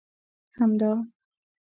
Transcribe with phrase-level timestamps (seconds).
[0.57, 1.05] همدا!